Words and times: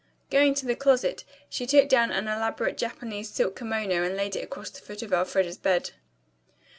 Going 0.31 0.55
to 0.55 0.65
the 0.65 0.75
closet, 0.75 1.25
she 1.47 1.67
took 1.67 1.87
down 1.87 2.09
an 2.09 2.27
elaborate 2.27 2.75
Japanese 2.75 3.29
silk 3.29 3.55
kimono 3.55 4.01
and 4.01 4.17
laid 4.17 4.35
it 4.35 4.43
across 4.43 4.71
the 4.71 4.79
foot 4.81 5.03
of 5.03 5.13
Elfreda's 5.13 5.57
bed. 5.59 5.91